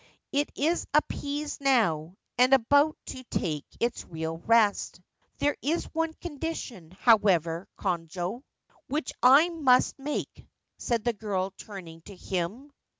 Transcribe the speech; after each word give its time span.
It 0.31 0.49
is 0.55 0.87
appeased 0.95 1.61
now, 1.61 2.15
and 2.35 2.53
about 2.55 2.97
to 3.05 3.23
take 3.25 3.65
its 3.79 4.03
real 4.03 4.39
rest/' 4.47 4.99
There 5.37 5.55
is 5.61 5.85
one 5.93 6.15
condition, 6.15 6.89
however, 7.01 7.67
Konojo, 7.77 8.41
which 8.87 9.13
I 9.21 9.49
must 9.49 9.99
make,' 9.99 10.47
said 10.79 11.03
the 11.03 11.13
girl, 11.13 11.51
turning 11.55 12.01
to 12.05 12.15
him. 12.15 12.71